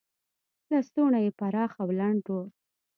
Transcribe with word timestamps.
لستوڼي 0.71 1.19
یې 1.25 1.31
پراخ 1.39 1.71
او 1.81 1.89
لنډ 1.99 2.23
و. 2.33 2.37